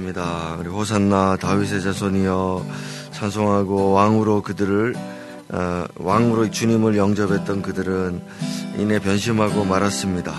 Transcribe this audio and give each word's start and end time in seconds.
찬송하겠습니다. 0.00 0.56
우리 0.58 0.68
호산나 0.68 1.36
다윗의 1.36 1.82
자손이여 1.82 2.66
찬송하고 3.12 3.92
왕으로 3.92 4.42
그들을 4.42 4.94
어, 5.50 5.84
왕으로 5.96 6.50
주님을 6.50 6.96
영접했던 6.96 7.62
그들은 7.62 8.22
이내 8.78 8.98
변심하고 8.98 9.64
말았습니다. 9.64 10.32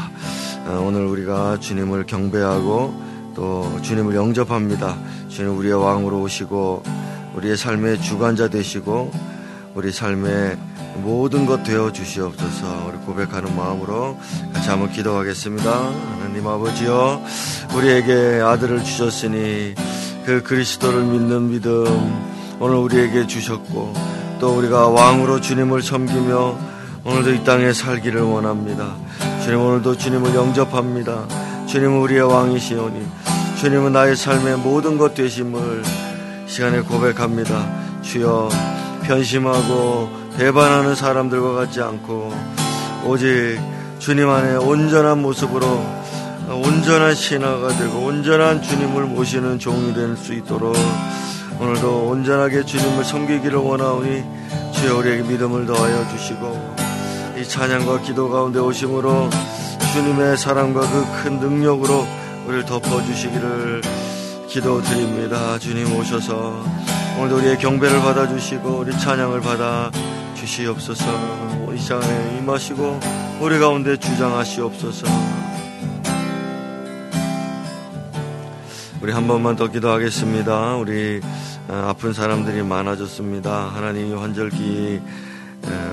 어, 0.67 0.83
오늘 0.85 1.05
우리가 1.05 1.59
주님을 1.59 2.05
경배하고 2.05 3.33
또 3.35 3.79
주님을 3.81 4.15
영접합니다. 4.15 4.97
주님 5.29 5.57
우리의 5.57 5.73
왕으로 5.73 6.21
오시고 6.21 6.83
우리의 7.35 7.57
삶의 7.57 8.01
주관자 8.01 8.49
되시고 8.49 9.11
우리 9.73 9.91
삶의 9.91 10.57
모든 10.97 11.45
것 11.45 11.63
되어 11.63 11.91
주시옵소서 11.91 12.87
우리 12.87 12.97
고백하는 13.05 13.55
마음으로 13.55 14.17
같이 14.53 14.69
한번 14.69 14.91
기도하겠습니다. 14.91 15.71
하나님 15.71 16.45
아버지여 16.45 17.21
우리에게 17.75 18.41
아들을 18.43 18.83
주셨으니 18.83 19.73
그 20.25 20.43
그리스도를 20.43 21.03
믿는 21.03 21.49
믿음 21.49 21.85
오늘 22.59 22.75
우리에게 22.75 23.27
주셨고 23.27 23.93
또 24.39 24.57
우리가 24.57 24.89
왕으로 24.89 25.39
주님을 25.39 25.81
섬기며 25.81 26.57
오늘도 27.05 27.33
이 27.33 27.43
땅에 27.43 27.73
살기를 27.73 28.21
원합니다. 28.21 28.95
주님 29.43 29.59
오늘도 29.59 29.97
주님을 29.97 30.35
영접합니다. 30.35 31.27
주님은 31.67 31.97
우리의 31.99 32.21
왕이시오니 32.21 33.07
주님은 33.59 33.93
나의 33.93 34.15
삶의 34.15 34.57
모든 34.57 34.97
것 34.97 35.15
되심을 35.15 35.83
시간에 36.45 36.81
고백합니다. 36.81 38.01
주여 38.01 38.49
변심하고 39.03 40.09
배반하는 40.37 40.95
사람들과 40.95 41.53
같지 41.53 41.81
않고 41.81 42.33
오직 43.05 43.59
주님 43.99 44.29
안에 44.29 44.55
온전한 44.55 45.21
모습으로 45.21 45.65
온전한 46.49 47.13
신하가 47.15 47.69
되고 47.77 47.99
온전한 47.99 48.61
주님을 48.61 49.03
모시는 49.05 49.59
종이 49.59 49.93
될 49.93 50.15
수 50.17 50.33
있도록 50.33 50.75
오늘도 51.59 52.07
온전하게 52.07 52.63
주님을 52.65 53.03
섬기기를 53.03 53.57
원하오니 53.59 54.23
주여 54.73 54.97
우리에게 54.97 55.23
믿음을 55.23 55.65
더하여 55.65 56.07
주시고 56.09 56.75
이 57.39 57.47
찬양과 57.47 58.01
기도 58.01 58.29
가운데 58.29 58.59
오심으로 58.59 59.29
주님의 59.93 60.37
사랑과 60.37 60.81
그 60.81 61.05
큰 61.23 61.39
능력으로 61.39 62.05
우리를 62.47 62.65
덮어주시기를 62.65 63.81
기도드립니다. 64.47 65.59
주님 65.59 65.95
오셔서 65.95 66.63
오늘도 67.17 67.37
우리의 67.37 67.57
경배를 67.57 67.99
받아주시고 68.01 68.79
우리 68.79 68.97
찬양을 68.97 69.41
받아 69.41 69.91
주시옵소서 70.35 71.05
이 71.73 71.77
시간에 71.77 72.37
임하시고 72.39 72.99
우리 73.41 73.59
가운데 73.59 73.97
주장하시옵소서 73.97 75.07
우리 79.01 79.11
한 79.13 79.27
번만 79.27 79.55
더 79.55 79.67
기도하겠습니다. 79.67 80.75
우리 80.75 81.21
어, 81.67 81.85
아픈 81.87 82.13
사람들이 82.13 82.61
많아졌습니다. 82.61 83.71
하나님이 83.73 84.13
환절기 84.13 85.01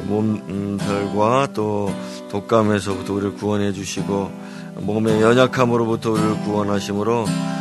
몸살과 0.09 1.49
또 1.55 1.91
독감에서부터 2.31 3.15
우리를 3.15 3.35
구원해 3.35 3.73
주시고 3.73 4.31
몸의 4.81 5.23
연약함으로부터 5.23 6.11
우리를 6.13 6.41
구원하심으로 6.43 7.21
어, 7.21 7.58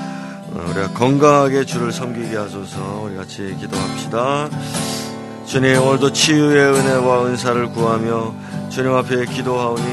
우리가 0.54 0.94
건강하게 0.94 1.66
주를 1.66 1.92
섬기게 1.92 2.36
하소서 2.36 3.02
우리 3.04 3.16
같이 3.16 3.56
기도합시다. 3.60 4.50
주님 5.46 5.82
오늘도 5.82 6.12
치유의 6.12 6.74
은혜와 6.74 7.26
은사를 7.26 7.70
구하며 7.72 8.34
주님 8.70 8.94
앞에 8.94 9.26
기도하오니 9.26 9.84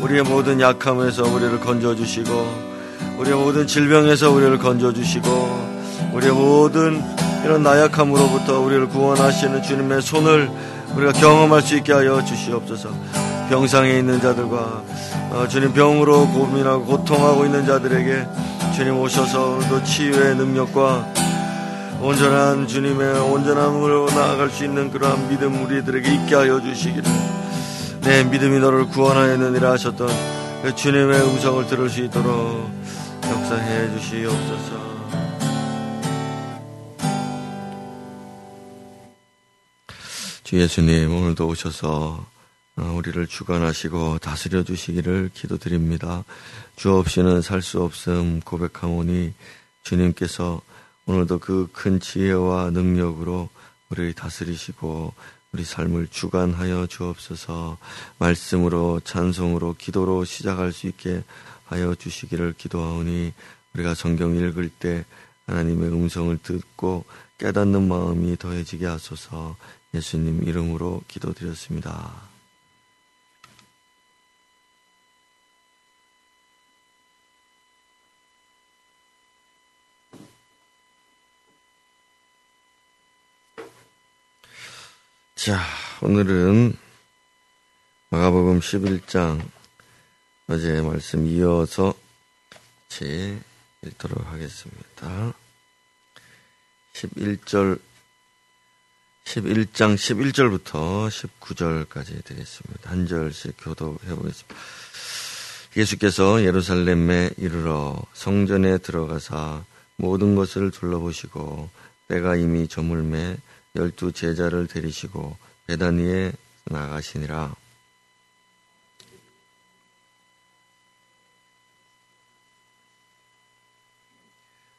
우리의 0.00 0.22
모든 0.22 0.60
약함에서 0.60 1.24
우리를 1.24 1.60
건져주시고 1.60 2.72
우리의 3.18 3.36
모든 3.36 3.66
질병에서 3.66 4.30
우리를 4.30 4.58
건져주시고 4.58 6.12
우리의 6.14 6.32
모든 6.32 7.02
이런 7.44 7.62
나약함으로부터 7.62 8.60
우리를 8.60 8.88
구원하시는 8.88 9.62
주님의 9.62 10.02
손을 10.02 10.50
우리가 10.94 11.12
경험할 11.12 11.62
수 11.62 11.76
있게 11.76 11.92
하여 11.92 12.22
주시옵소서 12.24 12.90
병상에 13.48 13.98
있는 13.98 14.20
자들과 14.20 14.82
어, 15.30 15.46
주님 15.48 15.72
병으로 15.72 16.28
고민하고 16.28 16.84
고통하고 16.84 17.44
있는 17.46 17.64
자들에게 17.64 18.26
주님 18.74 18.98
오셔서 18.98 19.50
오늘도 19.50 19.84
치유의 19.84 20.36
능력과 20.36 21.12
온전한 22.00 22.66
주님의 22.66 23.20
온전함으로 23.20 24.06
나아갈 24.06 24.50
수 24.50 24.64
있는 24.64 24.90
그러한 24.90 25.28
믿음 25.28 25.64
우리들에게 25.64 26.14
있게 26.14 26.34
하여 26.34 26.60
주시기를 26.60 27.04
내 28.00 28.24
믿음이 28.24 28.58
너를 28.58 28.86
구원하였느니라 28.86 29.72
하셨던 29.72 30.08
그 30.62 30.74
주님의 30.74 31.20
음성을 31.20 31.66
들을 31.66 31.88
수 31.88 32.00
있도록 32.00 32.70
역사해 33.24 33.98
주시옵소서. 33.98 34.92
주 40.44 40.60
예수님 40.60 41.14
오늘도 41.14 41.46
오셔서 41.46 41.88
어, 41.88 42.26
우리를 42.76 43.26
주관하시고 43.26 44.18
다스려 44.18 44.62
주시기를 44.64 45.30
기도드립니다. 45.34 46.24
주 46.76 46.94
없이는 46.96 47.42
살 47.42 47.60
수 47.62 47.82
없음 47.82 48.40
고백하오니 48.40 49.34
주님께서 49.82 50.62
오늘도 51.06 51.38
그 51.40 51.68
큰 51.72 52.00
지혜와 52.00 52.70
능력으로 52.70 53.48
우리를 53.90 54.14
다스리시고 54.14 55.12
우리 55.52 55.64
삶을 55.64 56.08
주관하여 56.10 56.86
주옵소서 56.86 57.76
말씀으로 58.18 59.00
찬송으로 59.04 59.74
기도로 59.78 60.24
시작할 60.24 60.72
수 60.72 60.86
있게 60.86 61.22
하여 61.66 61.94
주시기를 61.94 62.54
기도하오니 62.56 63.34
우리가 63.74 63.94
성경 63.94 64.34
읽을 64.34 64.70
때 64.70 65.04
하나님의 65.46 65.90
음성을 65.90 66.38
듣고 66.42 67.04
깨닫는 67.36 67.86
마음이 67.86 68.38
더해지게 68.38 68.86
하소서 68.86 69.56
예수님 69.92 70.44
이름으로 70.44 71.02
기도드렸습니다. 71.08 72.31
자, 85.44 85.60
오늘은 86.00 86.72
마가복음 88.10 88.60
11장 88.60 89.44
어제 90.46 90.80
말씀 90.80 91.26
이어서 91.26 91.94
제 92.88 93.40
읽도록 93.84 94.24
하겠습니다. 94.24 95.34
11절 96.92 97.80
11장 99.24 99.96
11절부터 99.96 101.08
19절까지 101.40 102.24
되겠습니다. 102.24 102.88
한 102.88 103.08
절씩 103.08 103.56
교도해 103.58 104.14
보겠습니다. 104.14 104.54
예수께서 105.76 106.44
예루살렘에 106.44 107.30
이르러 107.36 108.00
성전에 108.12 108.78
들어가사 108.78 109.64
모든 109.96 110.36
것을 110.36 110.70
둘러보시고 110.70 111.68
때가 112.06 112.36
이미 112.36 112.68
저물매 112.68 113.38
열두 113.74 114.12
제자를 114.12 114.66
데리시고 114.66 115.36
베다니에 115.66 116.32
나가시니라. 116.64 117.54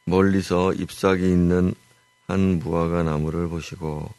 멀리서 0.06 0.74
잎사귀 0.74 1.24
있는 1.24 1.74
한 2.28 2.59
무화과 2.59 3.04
나무를 3.04 3.48
보시고 3.48 4.14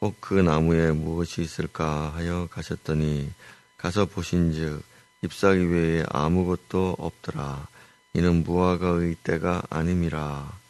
혹 0.00 0.20
그 0.20 0.34
나무에 0.34 0.92
무엇이 0.92 1.42
있을까 1.42 2.12
하여 2.14 2.48
가셨더니 2.50 3.30
가서 3.76 4.06
보신즉 4.06 4.82
잎사귀 5.22 5.64
외에 5.64 6.04
아무것도 6.08 6.96
없더라. 6.98 7.68
이는 8.14 8.42
무화과의 8.44 9.16
때가 9.22 9.62
아님이라. 9.70 10.60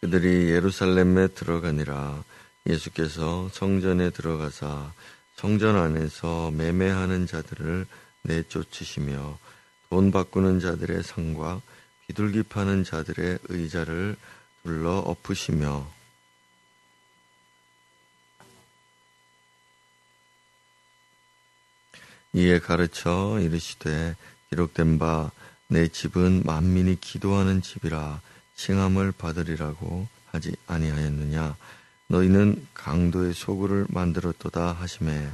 그들이 0.00 0.50
예루살렘에 0.50 1.28
들어가니라. 1.28 2.22
예수께서 2.66 3.48
성전에 3.52 4.10
들어가사 4.10 4.92
성전 5.36 5.76
안에서 5.76 6.50
매매하는 6.50 7.26
자들을 7.26 7.86
내쫓으시며 8.22 9.38
돈 9.88 10.10
바꾸는 10.10 10.60
자들의 10.60 11.02
상과 11.02 11.62
비둘기 12.06 12.44
파는 12.44 12.84
자들의 12.84 13.38
의자를 13.48 14.16
둘러 14.62 14.98
엎으시며 14.98 15.90
이에 22.34 22.58
가르쳐 22.58 23.38
이르시되 23.40 24.16
기록된 24.50 24.98
바 24.98 25.30
내 25.70 25.86
집은 25.86 26.44
만민이 26.44 26.98
기도하는 26.98 27.60
집이라 27.60 28.22
칭함을 28.58 29.12
받으리라고 29.12 30.08
하지 30.26 30.54
아니하였느냐 30.66 31.56
너희는 32.08 32.66
강도의 32.74 33.32
소굴을 33.32 33.86
만들었도다 33.88 34.72
하심에 34.72 35.30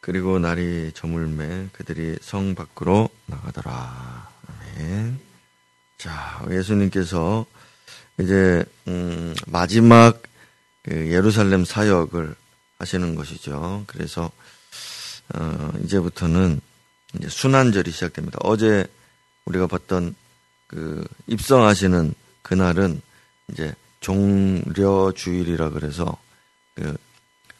그리고 0.00 0.38
날이 0.38 0.90
저물매 0.92 1.68
그들이 1.72 2.16
성 2.20 2.54
밖으로 2.54 3.10
나가더라. 3.26 4.28
아멘. 4.48 5.20
자, 5.98 6.44
예수님께서 6.50 7.44
이제 8.18 8.64
음, 8.88 9.34
마지막 9.46 10.22
그 10.22 10.29
예루살렘 10.88 11.64
사역을 11.64 12.34
하시는 12.78 13.14
것이죠. 13.14 13.84
그래서 13.86 14.30
어, 15.34 15.72
이제부터는 15.84 16.60
이제 17.16 17.28
순환절이 17.28 17.90
시작됩니다. 17.90 18.38
어제 18.42 18.86
우리가 19.44 19.66
봤던 19.66 20.14
그 20.66 21.06
입성하시는 21.26 22.14
그날은 22.42 23.00
이제 23.48 23.74
종려 24.00 25.12
주일이라 25.14 25.70
그래서 25.70 26.16
그 26.74 26.96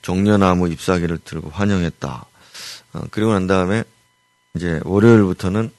종려나무 0.03 0.69
잎사귀를 0.69 1.19
들고 1.25 1.51
환영했다. 1.51 2.27
어, 2.93 3.01
그리고 3.11 3.33
난 3.33 3.47
다음에 3.47 3.85
이제 4.55 4.81
월요일부터는 4.85 5.71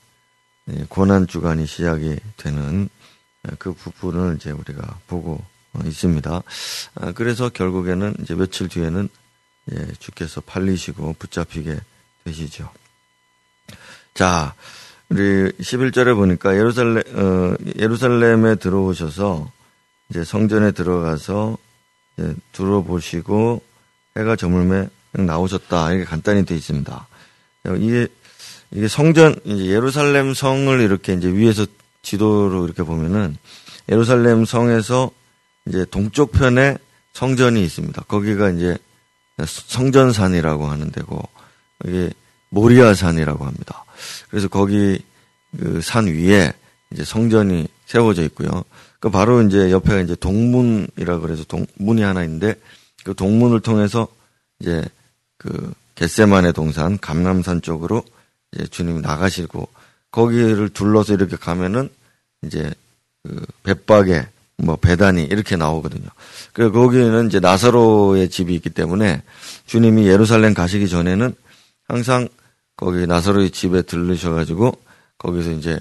고난 0.87 1.27
주간이 1.27 1.65
시작이 1.65 2.17
되는 2.37 2.87
그 3.57 3.73
부분을 3.73 4.37
이제 4.37 4.51
우리가 4.51 4.99
보고 5.07 5.44
있습니다. 5.85 6.44
아, 6.95 7.12
그래서 7.13 7.50
결국에는 7.50 8.15
이제 8.21 8.35
며칠 8.35 8.68
뒤에는 8.68 9.09
주께서 10.00 10.41
팔리시고 10.41 11.15
붙잡히게 11.18 11.79
되시죠. 12.25 12.69
자, 14.13 14.53
우리 15.09 15.51
11절에 15.51 16.15
보니까 16.15 16.56
예루살렘, 16.56 17.03
어, 17.13 17.56
예루살렘에 17.77 18.56
들어오셔서 18.56 19.51
이제 20.09 20.23
성전에 20.23 20.71
들어가서 20.71 21.57
이제 22.18 22.35
들어보시고 22.51 23.62
해가 24.18 24.35
저물매 24.35 24.89
나오셨다. 25.13 25.91
이렇게 25.91 26.06
간단히 26.06 26.45
되어 26.45 26.57
있습니다. 26.57 27.07
이게, 27.77 28.07
이게 28.71 28.88
성전, 28.88 29.35
예루살렘 29.45 30.33
성을 30.33 30.79
이렇게 30.79 31.13
이제 31.13 31.29
위에서 31.29 31.65
지도로 32.01 32.65
이렇게 32.65 32.83
보면은 32.83 33.38
예루살렘 33.89 34.45
성에서 34.45 35.12
이제 35.67 35.85
동쪽 35.85 36.31
편에 36.31 36.77
성전이 37.13 37.63
있습니다. 37.63 38.03
거기가 38.03 38.49
이제 38.49 38.77
성전산이라고 39.45 40.67
하는 40.67 40.91
데고, 40.91 41.21
이게 41.85 42.11
모리아산이라고 42.49 43.45
합니다. 43.45 43.85
그래서 44.29 44.47
거기 44.47 45.03
그 45.57 45.81
산 45.81 46.07
위에 46.07 46.53
이제 46.91 47.03
성전이 47.03 47.67
세워져 47.85 48.23
있고요. 48.23 48.63
그 48.99 49.09
바로 49.09 49.41
이제 49.41 49.71
옆에 49.71 50.01
이제 50.01 50.15
동문이라 50.15 51.19
그래서 51.19 51.43
동문이 51.45 52.01
하나 52.01 52.23
있는데 52.23 52.55
그 53.03 53.13
동문을 53.13 53.61
통해서 53.61 54.07
이제 54.59 54.85
그 55.37 55.73
겟세만의 55.95 56.53
동산 56.53 56.97
감남산 56.99 57.61
쪽으로 57.61 58.03
이제 58.51 58.67
주님이 58.67 59.01
나가시고 59.01 59.67
거기를 60.11 60.69
둘러서 60.69 61.13
이렇게 61.13 61.35
가면은 61.35 61.89
이제 62.43 62.71
그 63.23 63.45
벳박에 63.63 64.27
뭐 64.63 64.75
배단이 64.75 65.23
이렇게 65.23 65.55
나오거든요. 65.55 66.07
그 66.53 66.71
거기는 66.71 67.27
이제 67.27 67.39
나사로의 67.39 68.29
집이 68.29 68.53
있기 68.55 68.69
때문에 68.69 69.21
주님이 69.65 70.07
예루살렘 70.07 70.53
가시기 70.53 70.87
전에는 70.87 71.33
항상 71.87 72.27
거기 72.77 73.05
나사로의 73.07 73.51
집에 73.51 73.81
들르셔가지고 73.81 74.77
거기서 75.17 75.51
이제 75.51 75.79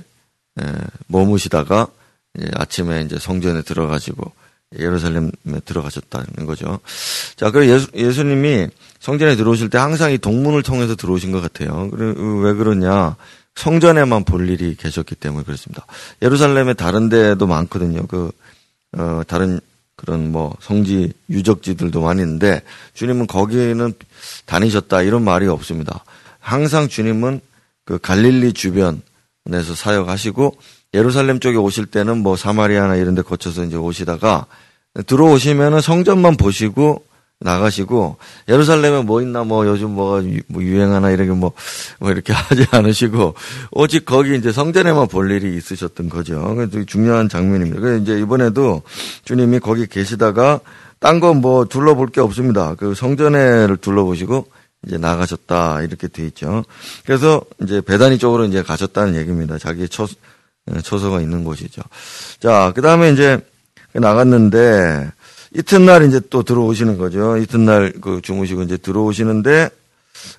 에, 0.60 0.64
머무시다가 1.06 1.88
이제 2.36 2.50
아침에 2.54 3.02
이제 3.02 3.18
성전에 3.18 3.62
들어가지고 3.62 4.32
예루살렘에 4.78 5.30
들어가셨다는 5.64 6.46
거죠. 6.46 6.78
자, 7.36 7.50
그리고 7.50 7.72
예수, 7.72 7.88
예수님이 7.94 8.68
성전에 9.00 9.34
들어오실 9.34 9.68
때 9.68 9.78
항상 9.78 10.12
이 10.12 10.18
동문을 10.18 10.62
통해서 10.62 10.94
들어오신 10.94 11.32
것 11.32 11.40
같아요. 11.40 11.90
왜 11.92 12.52
그러냐? 12.54 13.16
성전에만 13.56 14.24
볼 14.24 14.48
일이 14.48 14.76
계셨기 14.76 15.16
때문에 15.16 15.44
그렇습니다. 15.44 15.86
예루살렘에 16.22 16.74
다른 16.74 17.08
데도 17.08 17.46
많거든요. 17.48 18.06
그, 18.06 18.30
어, 18.96 19.22
다른 19.26 19.60
그런 19.96 20.32
뭐 20.32 20.56
성지 20.60 21.12
유적지들도 21.28 22.10
있는데 22.12 22.62
주님은 22.94 23.26
거기는 23.26 23.92
다니셨다 24.46 25.02
이런 25.02 25.22
말이 25.22 25.46
없습니다. 25.46 26.04
항상 26.38 26.88
주님은 26.88 27.40
그 27.84 27.98
갈릴리 27.98 28.54
주변에서 28.54 29.75
사역하시고 29.75 30.56
예루살렘 30.94 31.38
쪽에 31.38 31.56
오실 31.56 31.87
때는 31.87 32.19
뭐 32.19 32.37
사마리아나 32.37 32.96
이런 32.96 33.14
데 33.14 33.22
거쳐서 33.22 33.64
이제 33.64 33.76
오시다가 33.76 34.46
들어오시면은 35.06 35.81
성전만 35.81 36.37
보시고 36.37 37.04
나가시고 37.40 38.19
예루살렘에 38.48 39.02
뭐 39.02 39.22
있나 39.22 39.44
뭐 39.44 39.66
요즘 39.66 39.90
뭐가 39.92 40.22
뭐 40.46 40.62
유행하나 40.62 41.10
이렇게 41.10 41.31
뭐, 41.31 41.52
뭐 41.98 42.10
이렇게 42.10 42.32
하지 42.37 42.66
않으시고 42.70 43.34
오직 43.72 44.04
거기 44.04 44.37
이제 44.37 44.52
성전에만 44.52 45.08
볼 45.08 45.31
일이 45.31 45.56
있으셨던 45.56 46.10
거죠. 46.10 46.54
그래서 46.54 46.84
중요한 46.84 47.28
장면입니다. 47.28 47.81
그래서 47.81 48.02
이제 48.02 48.19
이번에도 48.20 48.82
주님이 49.25 49.58
거기 49.60 49.87
계시다가 49.87 50.60
딴 51.00 51.19
거 51.19 51.32
뭐 51.32 51.64
둘러볼 51.64 52.08
게 52.08 52.20
없습니다. 52.20 52.75
그 52.75 52.94
성전에를 52.94 53.78
둘러보시고 53.78 54.46
이제 54.87 54.98
나가셨다 54.98 55.82
이렇게 55.82 56.08
돼 56.08 56.26
있죠. 56.26 56.64
그래서 57.06 57.42
이제 57.62 57.81
배단위 57.81 58.19
쪽으로 58.19 58.44
이제 58.44 58.62
가셨다는 58.62 59.16
얘기입니다. 59.16 59.56
자기의 59.58 59.88
처, 59.88 60.06
처소가 60.82 61.20
있는 61.20 61.44
곳이죠. 61.44 61.82
자, 62.38 62.72
그 62.75 62.82
다음에 62.82 63.10
이제 63.12 63.38
나갔는데 63.92 65.10
이튿날 65.55 66.05
이제 66.05 66.20
또 66.31 66.43
들어오시는 66.43 66.99
거죠. 66.99 67.37
이튿날 67.37 67.93
그 68.00 68.20
주무시고 68.23 68.62
이제 68.62 68.76
들어오시는데 68.76 69.70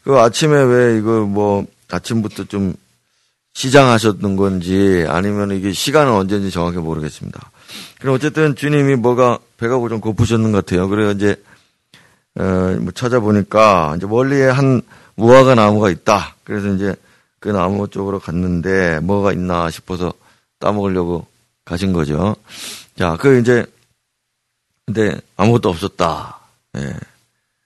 그 0.04 0.18
아침에 0.18 0.62
왜 0.63 0.98
이거 0.98 1.22
뭐 1.22 1.66
아침부터 1.90 2.46
좀 2.46 2.74
시장하셨던 3.54 4.38
건지 4.38 5.06
아니면 5.10 5.52
이게 5.52 5.74
시간은 5.74 6.13
언제인지 6.13 6.52
정확히 6.52 6.78
모르겠습니다. 6.78 7.52
그럼 8.00 8.16
어쨌든 8.16 8.56
주님이 8.56 8.96
뭐가 8.96 9.40
배가 9.58 9.75
좀 9.90 10.00
고프셨는 10.00 10.52
것 10.52 10.66
같아요. 10.66 10.88
그래서 10.88 11.12
이제 11.12 11.36
어뭐 12.40 12.92
찾아보니까 12.94 13.96
이제 13.98 14.06
멀리에 14.08 14.46
한 14.46 14.81
무화과 15.16 15.56
나무가 15.56 15.90
있다. 15.90 16.36
그래서 16.46 16.69
이제 16.69 16.96
그 17.40 17.50
나무 17.50 17.90
쪽으로 17.90 18.19
갔는데 18.19 19.00
뭐가 19.02 19.34
있나 19.34 19.69
싶어서 19.69 20.13
따먹으려고 20.60 21.25
가신 21.65 21.91
거죠. 21.91 22.36
자, 22.98 23.18
그 23.20 23.39
이제 23.39 23.65
근데 24.93 25.17
아무것도 25.38 25.69
없었다. 25.69 26.38
예. 26.77 26.93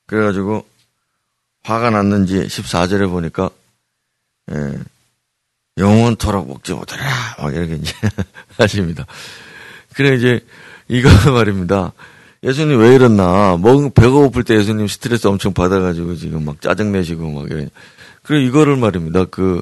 그래가지고 0.05 0.63
화가 1.63 1.89
났는지 1.89 2.35
14절에 2.45 3.09
보니까 3.09 3.49
예. 4.51 4.79
영원토록 5.77 6.47
먹지 6.47 6.73
못하라. 6.73 7.03
막 7.39 7.53
이렇게 7.53 7.75
이제 7.75 7.93
하십니다. 8.59 9.05
그래 9.95 10.15
이제 10.15 10.45
이거 10.87 11.09
말입니다. 11.31 11.93
예수님 12.43 12.79
왜 12.79 12.93
이랬나? 12.93 13.57
먹 13.57 13.91
배가 13.95 14.11
고플 14.11 14.43
때 14.43 14.55
예수님 14.55 14.87
스트레스 14.87 15.25
엄청 15.25 15.51
받아가지고 15.51 16.15
지금 16.15 16.45
막 16.45 16.61
짜증 16.61 16.91
내시고 16.91 17.31
막 17.31 17.49
이래. 17.49 17.67
그래 18.21 18.43
이거를 18.43 18.77
말입니다. 18.77 19.25
그 19.25 19.61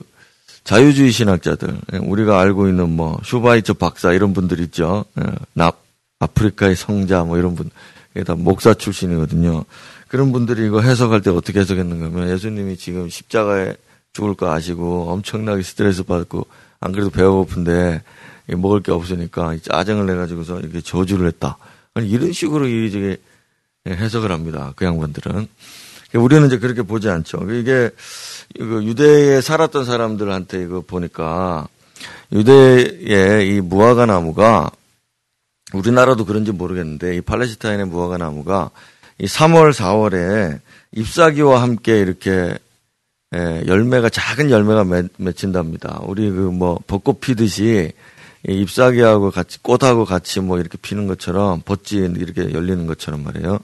자유주의 0.65 1.11
신학자들 1.11 1.79
예, 1.93 1.97
우리가 1.97 2.41
알고 2.41 2.67
있는 2.67 2.89
뭐 2.89 3.19
슈바이처 3.23 3.75
박사 3.75 4.11
이런 4.11 4.33
분들 4.33 4.59
있죠. 4.59 5.05
예, 5.17 5.23
납 5.53 5.82
아프리카의 6.23 6.75
성자 6.75 7.23
뭐 7.23 7.37
이런 7.37 7.55
분, 7.55 7.69
다 8.25 8.35
목사 8.35 8.73
출신이거든요. 8.73 9.65
그런 10.07 10.31
분들이 10.31 10.65
이거 10.67 10.81
해석할 10.81 11.21
때 11.21 11.29
어떻게 11.31 11.59
해석했는가 11.59 12.05
하면 12.05 12.29
예수님이 12.29 12.77
지금 12.77 13.09
십자가에 13.09 13.75
죽을 14.13 14.35
거 14.35 14.51
아시고 14.51 15.09
엄청나게 15.09 15.63
스트레스 15.63 16.03
받고 16.03 16.45
안 16.79 16.91
그래도 16.91 17.09
배가 17.09 17.29
고픈데 17.29 18.03
먹을 18.57 18.81
게 18.81 18.91
없으니까 18.91 19.57
짜증을 19.61 20.05
내가지고서 20.05 20.59
이렇게 20.59 20.81
저주를 20.81 21.27
했다. 21.27 21.57
이런 21.95 22.31
식으로 22.31 22.67
이게 22.67 23.17
해석을 23.87 24.31
합니다. 24.31 24.73
그 24.75 24.85
양반들은. 24.85 25.47
우리는 26.15 26.45
이제 26.45 26.59
그렇게 26.59 26.83
보지 26.83 27.09
않죠. 27.09 27.39
이게 27.51 27.89
유대에 28.59 29.41
살았던 29.41 29.85
사람들한테 29.85 30.61
이거 30.61 30.81
보니까 30.81 31.67
유대의 32.31 33.47
이 33.47 33.61
무화과 33.61 34.05
나무가 34.05 34.69
우리나라도 35.73 36.25
그런지 36.25 36.51
모르겠는데 36.51 37.17
이 37.17 37.21
팔레스타인의 37.21 37.87
무화과 37.87 38.17
나무가 38.17 38.69
이 39.19 39.25
3월, 39.25 39.73
4월에 39.73 40.59
잎사귀와 40.91 41.61
함께 41.61 41.99
이렇게 41.99 42.57
예, 43.35 43.63
열매가 43.65 44.09
작은 44.09 44.51
열매가 44.51 44.83
맺, 44.83 45.07
맺힌답니다. 45.17 46.01
우리 46.03 46.29
그 46.29 46.51
뭐 46.51 46.79
벚꽃 46.85 47.19
피듯이 47.19 47.91
잎사귀하고 48.47 49.31
같이 49.31 49.61
꽃하고 49.63 50.05
같이 50.05 50.39
뭐 50.39 50.59
이렇게 50.59 50.77
피는 50.77 51.07
것처럼 51.07 51.61
벚지 51.61 51.97
이렇게 51.97 52.53
열리는 52.53 52.85
것처럼 52.85 53.23
말이에요. 53.23 53.59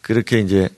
그렇게 0.00 0.40
이제 0.40 0.68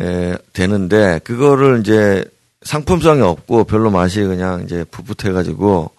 에, 0.00 0.36
되는데 0.52 1.20
그거를 1.24 1.80
이제 1.80 2.24
상품성이 2.62 3.20
없고 3.20 3.64
별로 3.64 3.90
맛이 3.90 4.22
그냥 4.22 4.62
이제 4.62 4.84
풋풋해 4.84 5.32
가지고 5.32 5.90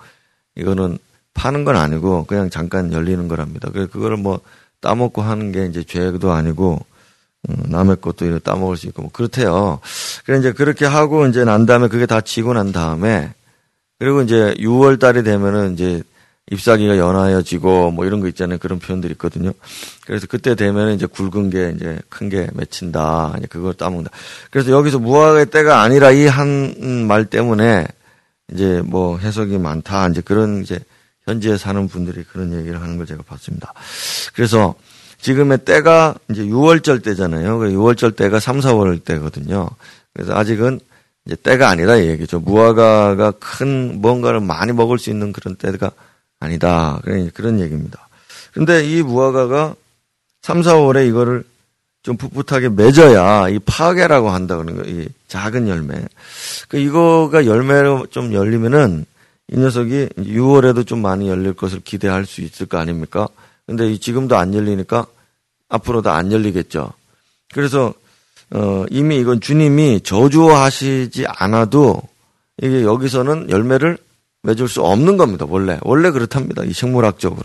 이거는 0.56 0.98
파는 1.34 1.66
건 1.66 1.76
아니고 1.76 2.26
그냥 2.26 2.50
잠깐 2.50 2.92
열리는 2.94 3.28
거랍니다. 3.28 3.70
그래서 3.72 3.90
그거를 3.90 4.18
뭐 4.18 4.40
따먹고 4.82 5.22
하는 5.22 5.52
게 5.52 5.66
이제 5.66 5.84
죄도 5.84 6.32
아니고 6.32 6.80
음, 7.50 7.56
남의 7.68 7.98
것도 8.02 8.26
이렇게 8.26 8.40
따먹을 8.40 8.78
수 8.78 8.88
있고 8.88 9.02
뭐 9.04 9.12
그렇대요. 9.12 9.80
그래 10.26 10.40
이제 10.40 10.52
그렇게 10.54 10.86
하고 10.86 11.28
이제 11.28 11.44
난 11.44 11.66
다음에 11.66 11.88
그게 11.88 12.06
다 12.06 12.22
지고 12.22 12.54
난 12.54 12.72
다음에 12.72 13.34
그리고 14.00 14.22
이제 14.22 14.54
6월 14.60 15.00
달이 15.00 15.24
되면은 15.24 15.74
이제 15.74 16.04
잎사귀가 16.52 16.98
연하여지고 16.98 17.92
뭐 17.92 18.06
이런 18.06 18.20
거 18.20 18.28
있잖아요. 18.28 18.58
그런 18.60 18.78
표현들이 18.80 19.14
있거든요. 19.14 19.54
그래서 20.06 20.28
그때 20.30 20.56
되면 20.56 20.94
이제 20.94 21.06
굵은 21.06 21.50
게 21.50 21.74
이제 21.76 22.00
큰 22.10 22.28
게 22.30 22.48
맺힌다. 22.54 23.36
이제 23.38 23.48
그걸 23.48 23.74
따먹는다. 23.74 24.12
그래서 24.52 24.72
여기서 24.72 25.00
무화과의 25.00 25.46
때가 25.48 25.82
아니라 25.82 26.12
이 26.12 26.26
한 26.28 26.76
말 27.08 27.26
때문에 27.26 27.88
이제 28.54 28.82
뭐 28.86 29.18
해석이 29.18 29.58
많다. 29.58 30.10
이제 30.10 30.22
그런 30.22 30.62
이제 30.64 30.80
현지에 31.26 31.58
사는 31.58 31.88
분들이 31.88 32.24
그런 32.24 32.54
얘기를 32.54 32.82
하는 32.82 32.98
걸 32.98 33.06
제가 33.06 33.24
봤습니다. 33.24 33.74
그래서 34.34 34.76
지금의 35.20 35.60
때가 35.60 36.16
이제 36.30 36.44
6월절 36.44 37.04
때잖아요. 37.04 37.60
6월절 37.60 38.10
그 38.10 38.16
때가 38.16 38.40
3, 38.40 38.60
4월 38.60 39.04
때거든요. 39.04 39.70
그래서 40.14 40.36
아직은 40.36 40.80
이제 41.26 41.36
때가 41.38 41.70
아니다 41.70 41.96
이 41.96 42.08
얘기죠. 42.10 42.42
무화과가 42.42 43.32
큰 43.40 44.02
뭔가를 44.02 44.42
많이 44.42 44.74
먹을 44.74 45.00
수 45.00 45.10
있는 45.10 45.32
그런 45.32 45.56
때가 45.56 45.92
아니다. 46.40 47.00
그런 47.34 47.60
얘기입니다. 47.62 48.10
근데 48.54 48.84
이 48.84 49.02
무화과가 49.02 49.76
3, 50.42 50.62
4월에 50.62 51.08
이거를 51.08 51.46
좀 52.04 52.18
풋풋하게 52.18 52.68
맺어야 52.70 53.48
이 53.48 53.60
파괴라고 53.60 54.30
한다 54.30 54.58
그러는 54.58 54.84
거예요. 54.84 55.00
이 55.04 55.08
작은 55.30 55.70
열매. 55.70 56.06
그 56.68 56.78
이거가 56.78 57.46
열매로 57.46 58.08
좀 58.08 58.34
열리면은 58.34 59.06
이 59.52 59.58
녀석이 59.58 60.10
6월에도 60.18 60.88
좀 60.88 61.02
많이 61.02 61.30
열릴 61.30 61.54
것을 61.54 61.82
기대할 61.82 62.26
수 62.26 62.42
있을 62.42 62.66
거 62.66 62.78
아닙니까? 62.78 63.28
근데 63.66 63.98
지금도 63.98 64.38
안 64.38 64.54
열리니까 64.54 65.06
앞으로도 65.70 66.10
안 66.12 66.32
열리겠죠. 66.32 66.92
그래서 67.54 67.94
어 68.52 68.86
이미 68.90 69.18
이건 69.20 69.42
주님이 69.42 70.02
저주하시지 70.02 71.26
않아도 71.28 72.02
이게 72.62 72.84
여기서는 72.84 73.50
열매를 73.50 73.98
맺을 74.44 74.68
수 74.68 74.82
없는 74.84 75.18
겁니다. 75.18 75.46
원래 75.48 75.80
원래 75.82 76.12
그렇답니다. 76.12 76.64
이 76.64 76.74
식물학적으로. 76.74 77.44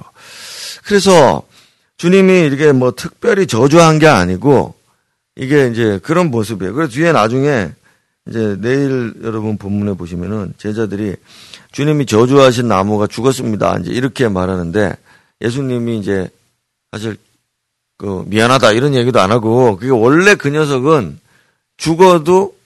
그래서 0.85 1.43
주님이 1.97 2.50
이게 2.52 2.73
뭐 2.73 2.93
특별히 2.93 3.47
저주한 3.47 3.99
게 3.99 4.07
아니고 4.07 4.75
이게 5.37 5.69
이제 5.69 6.00
그런 6.02 6.31
모습이에요. 6.31 6.75
그래서 6.75 6.93
뒤에 6.93 7.12
나중에 7.12 7.71
이제 8.28 8.57
내일 8.61 9.14
여러분 9.23 9.57
본문에 9.57 9.95
보시면은 9.95 10.55
제자들이 10.59 11.17
주님이 11.73 12.07
저주하신 12.07 12.69
나무가 12.69 13.07
죽었습니다. 13.07 13.79
이제 13.79 13.93
이렇게 13.93 14.29
말하는데 14.29 14.97
예수님이 15.41 15.99
이제 15.99 16.29
사실 16.93 17.17
그 17.97 18.25
미안하다 18.27 18.73
이런 18.73 18.95
얘기도 18.95 19.21
안 19.21 19.31
하고 19.33 19.77
그게 19.77 19.91
원래 19.91 20.35
그 20.35 20.49
녀석은 20.49 21.19
죽어도 21.77 22.57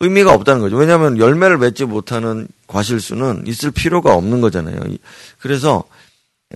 의미가 0.00 0.32
없다는 0.34 0.60
거죠. 0.60 0.76
왜냐하면 0.76 1.18
열매를 1.18 1.58
맺지 1.58 1.84
못하는 1.84 2.48
과실수는 2.66 3.44
있을 3.46 3.70
필요가 3.70 4.14
없는 4.14 4.40
거잖아요. 4.40 4.80
그래서 5.38 5.84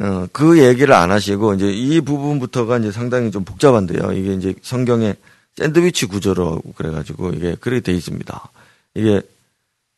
어, 0.01 0.27
그 0.33 0.59
얘기를 0.59 0.95
안 0.95 1.11
하시고 1.11 1.55
이제 1.55 1.71
이 1.71 2.01
부분부터가 2.01 2.79
이제 2.79 2.93
상당히 2.93 3.31
좀 3.31 3.45
복잡한데요. 3.45 4.13
이게 4.13 4.35
이제 4.35 4.55
성경에 4.63 5.15
샌드위치 5.57 6.07
구조로 6.07 6.63
그래가지고 6.77 7.31
이게 7.31 7.57
그렇게 7.61 7.81
돼 7.81 7.93
있습니다. 7.93 8.49
이게 8.95 9.21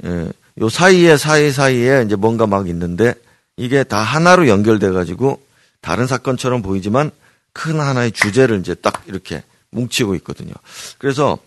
예, 0.04 0.32
요 0.60 0.68
사이에 0.68 1.16
사이 1.16 1.50
사이에 1.50 2.02
이제 2.06 2.16
뭔가 2.16 2.46
막 2.46 2.68
있는데 2.68 3.14
이게 3.56 3.82
다 3.84 3.98
하나로 3.98 4.48
연결돼 4.48 4.90
가지고 4.90 5.40
다른 5.80 6.06
사건처럼 6.06 6.62
보이지만 6.62 7.10
큰 7.52 7.80
하나의 7.80 8.12
주제를 8.12 8.60
이제 8.60 8.74
딱 8.74 9.02
이렇게 9.06 9.42
뭉치고 9.70 10.14
있거든요. 10.16 10.52
그래서 10.98 11.38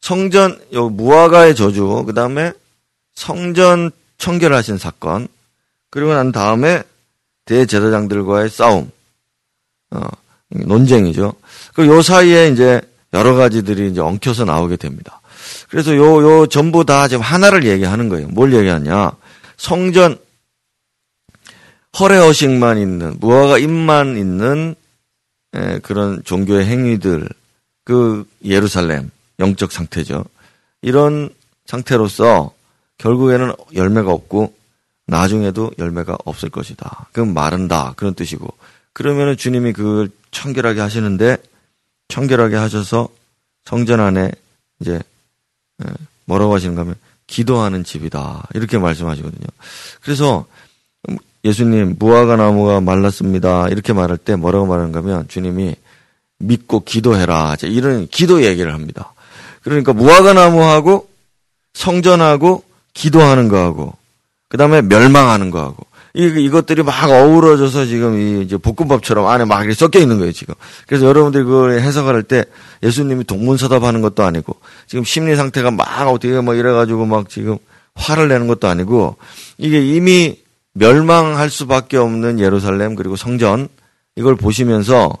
성전 0.00 0.60
요 0.72 0.88
무화과의 0.88 1.54
저주 1.54 2.04
그다음에 2.06 2.52
성전 3.14 3.90
청결하신 4.18 4.78
사건 4.78 5.28
그리고 5.90 6.12
난 6.14 6.32
다음에 6.32 6.82
대제사장들과의 7.44 8.50
싸움 8.50 8.90
어 9.90 10.00
논쟁이죠. 10.48 11.34
그 11.74 11.86
요 11.86 12.02
사이에 12.02 12.48
이제 12.48 12.80
여러 13.12 13.34
가지들이 13.34 13.90
이제 13.90 14.00
엉켜서 14.00 14.44
나오게 14.44 14.76
됩니다. 14.76 15.20
그래서 15.68 15.94
요, 15.96 16.22
요 16.22 16.46
전부 16.46 16.84
다 16.84 17.08
지금 17.08 17.22
하나를 17.22 17.64
얘기하는 17.64 18.08
거예요. 18.08 18.28
뭘 18.28 18.52
얘기하냐. 18.52 19.12
성전, 19.56 20.18
허례허식만 21.98 22.78
있는, 22.78 23.16
무화과 23.20 23.58
잎만 23.58 24.16
있는 24.16 24.74
에, 25.54 25.78
그런 25.78 26.22
종교의 26.24 26.66
행위들, 26.66 27.28
그 27.84 28.26
예루살렘, 28.44 29.10
영적 29.38 29.70
상태죠. 29.70 30.24
이런 30.82 31.30
상태로서 31.66 32.52
결국에는 32.98 33.52
열매가 33.74 34.10
없고 34.10 34.54
나중에도 35.06 35.70
열매가 35.78 36.18
없을 36.24 36.48
것이다. 36.50 37.08
그럼 37.12 37.34
마른다. 37.34 37.92
그런 37.96 38.14
뜻이고. 38.14 38.48
그러면은 38.92 39.36
주님이 39.36 39.72
그걸 39.72 40.08
청결하게 40.30 40.80
하시는데 40.80 41.36
청결하게 42.08 42.56
하셔서 42.56 43.08
성전 43.64 44.00
안에 44.00 44.30
이제 44.80 44.94
예, 44.94 45.00
뭐라고 46.24 46.54
하시는가 46.54 46.82
하면 46.82 46.94
기도하는 47.26 47.84
집이다. 47.84 48.48
이렇게 48.54 48.78
말씀하시거든요. 48.78 49.46
그래서 50.02 50.46
예수님 51.44 51.96
무화과 51.98 52.36
나무가 52.36 52.80
말랐습니다. 52.80 53.68
이렇게 53.68 53.92
말할 53.92 54.16
때 54.16 54.36
뭐라고 54.36 54.66
말하는가 54.66 55.00
하면 55.00 55.28
주님이 55.28 55.76
믿고 56.38 56.84
기도해라. 56.84 57.56
이런 57.62 58.08
기도 58.08 58.42
얘기를 58.44 58.72
합니다. 58.72 59.12
그러니까 59.62 59.92
무화과 59.92 60.32
나무하고 60.34 61.08
성전하고 61.74 62.64
기도하는 62.92 63.48
거하고 63.48 63.94
그다음에 64.48 64.82
멸망하는 64.82 65.50
거하고 65.50 65.86
이, 66.14 66.22
이것들이 66.22 66.84
막 66.84 67.10
어우러져서 67.10 67.86
지금 67.86 68.18
이 68.18 68.42
이제 68.42 68.56
볶음밥처럼 68.56 69.26
안에 69.26 69.44
막 69.44 69.60
이렇게 69.60 69.74
섞여 69.74 69.98
있는 69.98 70.18
거예요, 70.18 70.32
지금. 70.32 70.54
그래서 70.86 71.06
여러분들이 71.06 71.42
그걸 71.44 71.80
해석할 71.80 72.22
때 72.22 72.44
예수님이 72.82 73.24
동문서답 73.24 73.82
하는 73.82 74.00
것도 74.00 74.22
아니고 74.22 74.56
지금 74.86 75.04
심리 75.04 75.34
상태가 75.34 75.70
막 75.72 75.86
어떻게 76.08 76.40
막 76.40 76.56
이래가지고 76.56 77.06
막 77.06 77.28
지금 77.28 77.58
화를 77.96 78.28
내는 78.28 78.46
것도 78.46 78.68
아니고 78.68 79.16
이게 79.58 79.84
이미 79.84 80.38
멸망할 80.72 81.50
수밖에 81.50 81.96
없는 81.96 82.38
예루살렘 82.38 82.94
그리고 82.94 83.16
성전 83.16 83.68
이걸 84.16 84.36
보시면서 84.36 85.12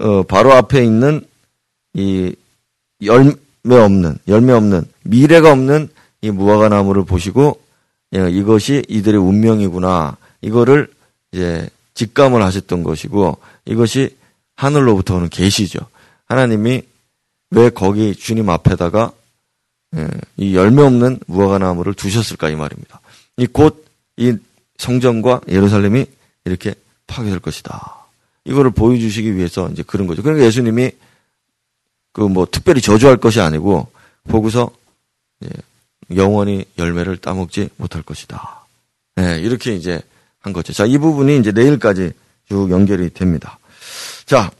어, 0.00 0.22
바로 0.24 0.52
앞에 0.52 0.84
있는 0.84 1.24
이 1.92 2.34
열매 3.02 3.34
없는 3.64 4.18
열매 4.26 4.52
없는 4.52 4.84
미래가 5.04 5.52
없는 5.52 5.88
이 6.22 6.30
무화과 6.30 6.68
나무를 6.68 7.04
보시고 7.04 7.60
예, 8.16 8.30
이것이 8.30 8.84
이들의 8.88 9.20
운명이구나. 9.20 10.16
이거를 10.44 10.88
이제 11.32 11.68
직감을 11.94 12.42
하셨던 12.42 12.82
것이고 12.82 13.38
이것이 13.64 14.16
하늘로부터 14.56 15.16
오는 15.16 15.28
계시죠. 15.28 15.80
하나님이 16.26 16.82
왜 17.50 17.70
거기 17.70 18.14
주님 18.14 18.50
앞에다가 18.50 19.12
예, 19.96 20.08
이 20.36 20.54
열매 20.56 20.82
없는 20.82 21.20
무화과 21.26 21.58
나무를 21.58 21.94
두셨을까 21.94 22.50
이 22.50 22.56
말입니다. 22.56 23.00
이 23.38 23.46
곧 23.52 23.84
이 24.16 24.36
성전과 24.78 25.40
예루살렘이 25.48 26.06
이렇게 26.44 26.74
파괴될 27.06 27.40
것이다. 27.40 28.06
이거를 28.44 28.70
보여주시기 28.70 29.36
위해서 29.36 29.68
이제 29.70 29.82
그런 29.82 30.06
거죠. 30.06 30.22
그러니까 30.22 30.46
예수님이 30.46 30.90
그 32.12 32.28
뭐 32.28 32.46
특별히 32.50 32.80
저주할 32.80 33.16
것이 33.16 33.40
아니고 33.40 33.88
보고서 34.28 34.70
영원히 36.14 36.64
열매를 36.78 37.16
따먹지 37.16 37.70
못할 37.76 38.02
것이다. 38.02 38.66
네, 39.16 39.40
이렇게 39.40 39.74
이제 39.74 40.00
한 40.44 40.52
거죠. 40.52 40.74
자, 40.74 40.84
이 40.84 40.98
부분이 40.98 41.38
이제 41.38 41.52
내일까지 41.52 42.12
쭉 42.48 42.70
연결이 42.70 43.08
됩니다. 43.08 43.58
자, 44.26 44.50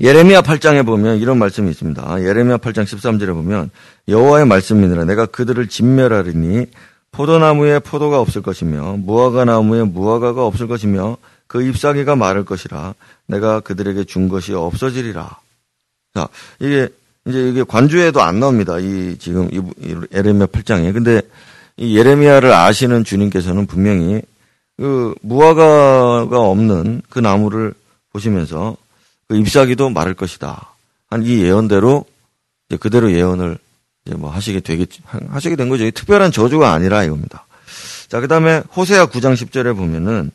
예레미야 0.00 0.42
8장에 0.42 0.86
보면 0.86 1.18
이런 1.18 1.38
말씀이 1.38 1.68
있습니다. 1.68 2.22
예레미야 2.22 2.58
8장 2.58 2.84
13절에 2.84 3.34
보면 3.34 3.70
여호와의 4.06 4.46
말씀이니라 4.46 5.04
내가 5.04 5.26
그들을 5.26 5.66
진멸하리니 5.66 6.66
포도나무에 7.10 7.80
포도가 7.80 8.20
없을 8.20 8.42
것이며 8.42 8.94
무화과 8.98 9.44
나무에 9.44 9.82
무화과가 9.82 10.46
없을 10.46 10.68
것이며 10.68 11.16
그 11.48 11.62
잎사귀가 11.62 12.14
마를 12.14 12.44
것이라 12.44 12.94
내가 13.26 13.58
그들에게 13.58 14.04
준 14.04 14.28
것이 14.28 14.54
없어지리라. 14.54 15.36
자, 16.14 16.28
이게 16.60 16.88
이제 17.26 17.48
이게 17.48 17.64
관주에도 17.64 18.22
안 18.22 18.38
나옵니다. 18.38 18.78
이 18.78 19.16
지금 19.18 19.48
이 19.52 19.60
예레미야 20.14 20.46
8장에. 20.46 20.94
근데 20.94 21.22
이 21.76 21.98
예레미야를 21.98 22.52
아시는 22.52 23.02
주님께서는 23.02 23.66
분명히 23.66 24.22
그 24.80 25.14
무화과가 25.20 26.40
없는 26.40 27.02
그 27.10 27.18
나무를 27.18 27.74
보시면서 28.14 28.78
그 29.28 29.36
잎사귀도 29.36 29.90
마를 29.90 30.14
것이다. 30.14 30.72
한 31.10 31.22
이 31.22 31.42
예언대로 31.42 32.06
이제 32.68 32.78
그대로 32.78 33.12
예언을 33.12 33.58
이제 34.06 34.16
뭐 34.16 34.30
하시게 34.30 34.60
되겠지, 34.60 35.02
하시게 35.28 35.56
된 35.56 35.68
거죠. 35.68 35.88
특별한 35.90 36.32
저주가 36.32 36.72
아니라 36.72 37.04
이겁니다. 37.04 37.44
자, 38.08 38.20
그 38.20 38.28
다음에 38.28 38.62
호세아 38.74 39.06
9장 39.08 39.34
10절에 39.34 39.76
보면은, 39.76 40.30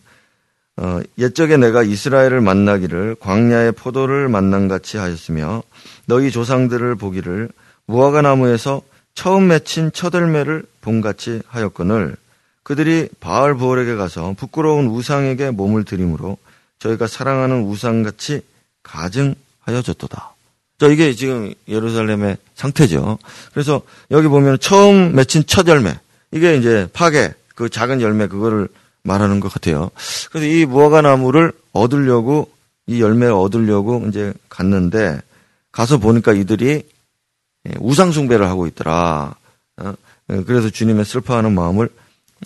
어, 0.78 1.00
옛적에 1.18 1.58
내가 1.58 1.82
이스라엘을 1.82 2.40
만나기를 2.42 3.16
광야의 3.20 3.72
포도를 3.72 4.30
만난 4.30 4.68
같이 4.68 4.98
하였으며 4.98 5.64
너희 6.06 6.30
조상들을 6.30 6.96
보기를 6.96 7.50
무화과 7.88 8.22
나무에서 8.22 8.84
처음 9.16 9.48
맺힌 9.48 9.92
첫열매를 9.92 10.64
본같이 10.82 11.42
하였거늘 11.48 12.16
그들이 12.66 13.10
바알 13.20 13.54
부월에게 13.54 13.94
가서 13.94 14.34
부끄러운 14.36 14.88
우상에게 14.88 15.52
몸을 15.52 15.84
들임으로 15.86 16.36
저희가 16.80 17.06
사랑하는 17.06 17.64
우상같이 17.64 18.42
가증하여졌도다. 18.82 20.34
자, 20.80 20.88
이게 20.88 21.14
지금 21.14 21.54
예루살렘의 21.68 22.38
상태죠. 22.56 23.20
그래서 23.54 23.84
여기 24.10 24.28
보면 24.28 24.58
처음 24.60 25.14
맺힌 25.16 25.44
첫 25.46 25.68
열매. 25.68 25.96
이게 26.32 26.56
이제 26.58 26.90
파괴, 26.92 27.36
그 27.54 27.70
작은 27.70 28.02
열매 28.02 28.26
그거를 28.26 28.68
말하는 29.04 29.40
것 29.40 29.54
같아요. 29.54 29.92
그래서 30.32 30.48
이 30.48 30.66
무화과 30.66 31.02
나무를 31.02 31.52
얻으려고 31.72 32.50
이 32.88 33.00
열매를 33.00 33.32
얻으려고 33.32 34.04
이제 34.08 34.34
갔는데 34.50 35.22
가서 35.72 36.00
보니까 36.00 36.34
이들이 36.34 36.82
우상 37.78 38.12
숭배를 38.12 38.48
하고 38.48 38.66
있더라. 38.66 39.36
어? 39.78 39.94
그래서 40.48 40.72
주님의 40.72 41.06
슬퍼하는 41.06 41.54
마음을 41.54 41.90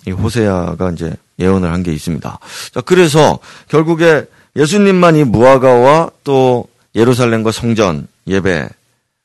이 0.06 0.10
호세아가 0.10 0.90
이제 0.90 1.14
예언을 1.38 1.72
한 1.72 1.82
게 1.82 1.92
있습니다. 1.92 2.38
자, 2.72 2.80
그래서 2.82 3.38
결국에 3.68 4.26
예수님만 4.56 5.16
이 5.16 5.24
무화과와 5.24 6.10
또 6.24 6.66
예루살렘과 6.94 7.52
성전 7.52 8.06
예배 8.26 8.68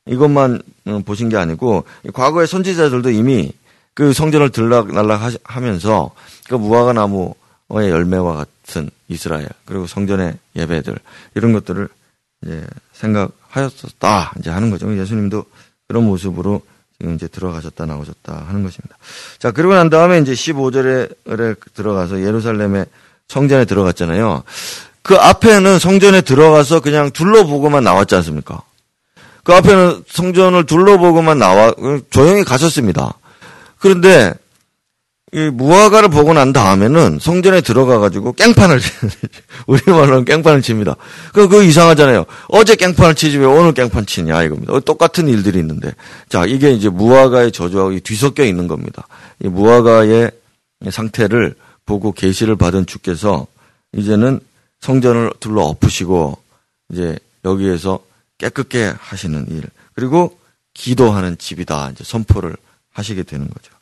이것만 0.06 0.62
어, 0.86 1.00
보신 1.04 1.28
게 1.28 1.36
아니고 1.36 1.84
과거의 2.12 2.46
선지자들도 2.46 3.10
이미 3.10 3.52
그 3.94 4.12
성전을 4.12 4.50
들락날락 4.50 5.32
하면서 5.44 6.12
그 6.48 6.54
무화과 6.54 6.92
나무의 6.92 7.90
열매와 7.90 8.34
같은 8.34 8.88
이스라엘 9.08 9.48
그리고 9.64 9.86
성전의 9.86 10.36
예배들 10.54 10.96
이런 11.34 11.52
것들을 11.52 11.88
이제 12.44 12.64
생각하였었다 12.92 14.34
이제 14.38 14.50
하는 14.50 14.70
거죠. 14.70 14.96
예수님도 14.96 15.44
그런 15.88 16.04
모습으로 16.06 16.62
이제 17.02 17.28
들어가셨다 17.28 17.86
나오셨다 17.86 18.44
하는 18.48 18.62
것입니다. 18.62 18.96
자, 19.38 19.50
그리고 19.50 19.74
난 19.74 19.90
다음에 19.90 20.18
이제 20.18 20.32
15절에 20.32 21.56
들어가서 21.74 22.22
예루살렘의 22.22 22.86
성전에 23.28 23.64
들어갔잖아요. 23.64 24.42
그 25.02 25.16
앞에는 25.16 25.78
성전에 25.78 26.22
들어가서 26.22 26.80
그냥 26.80 27.10
둘러보고만 27.10 27.84
나왔지 27.84 28.14
않습니까? 28.16 28.62
그 29.44 29.52
앞에는 29.54 30.04
성전을 30.08 30.64
둘러보고만 30.66 31.38
나와, 31.38 31.72
조용히 32.10 32.42
가셨습니다. 32.44 33.14
그런데 33.78 34.34
이 35.36 35.50
무화과를 35.50 36.08
보고 36.08 36.32
난 36.32 36.54
다음에는 36.54 37.18
성전에 37.20 37.60
들어가 37.60 37.98
가지고 37.98 38.32
깽판을 38.32 38.80
우리말로는 39.68 40.24
깽판을 40.24 40.62
칩니다. 40.62 40.96
그, 41.34 41.46
그 41.46 41.62
이상하잖아요. 41.62 42.24
어제 42.48 42.74
깽판을 42.74 43.14
치지 43.14 43.36
왜 43.36 43.44
오늘 43.44 43.74
깽판 43.74 44.06
치냐 44.06 44.42
이겁니다. 44.44 44.80
똑같은 44.80 45.28
일들이 45.28 45.58
있는데 45.58 45.94
자 46.30 46.46
이게 46.46 46.72
이제 46.72 46.88
무화과의 46.88 47.52
저주하고 47.52 48.00
뒤섞여 48.00 48.44
있는 48.44 48.66
겁니다. 48.66 49.06
이 49.44 49.48
무화과의 49.48 50.30
상태를 50.90 51.54
보고 51.84 52.12
계시를 52.12 52.56
받은 52.56 52.86
주께서 52.86 53.46
이제는 53.92 54.40
성전을 54.80 55.34
둘러 55.38 55.64
엎으시고 55.64 56.38
이제 56.92 57.18
여기에서 57.44 58.00
깨끗게 58.38 58.94
하시는 58.98 59.44
일 59.50 59.64
그리고 59.92 60.38
기도하는 60.72 61.36
집이다 61.36 61.90
이제 61.90 62.04
선포를 62.04 62.56
하시게 62.94 63.22
되는 63.22 63.46
거죠. 63.48 63.75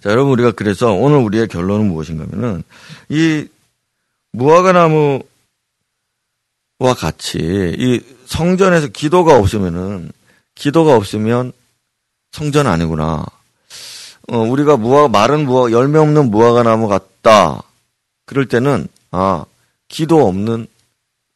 자, 0.00 0.10
여러분 0.10 0.32
우리가 0.32 0.52
그래서 0.52 0.92
오늘 0.92 1.18
우리의 1.18 1.48
결론은 1.48 1.88
무엇인가면은 1.88 2.62
이 3.08 3.46
무화과 4.32 4.72
나무와 4.72 5.22
같이 6.96 7.38
이 7.38 8.00
성전에서 8.26 8.88
기도가 8.88 9.36
없으면은 9.38 10.10
기도가 10.54 10.96
없으면 10.96 11.52
성전 12.32 12.66
아니구나. 12.66 13.24
어, 14.28 14.38
우리가 14.38 14.76
무화 14.76 15.08
마른 15.08 15.46
무화 15.46 15.72
열매 15.72 15.98
없는 15.98 16.30
무화과 16.30 16.62
나무 16.62 16.88
같다. 16.88 17.62
그럴 18.26 18.46
때는 18.46 18.86
아 19.10 19.44
기도 19.88 20.26
없는 20.28 20.66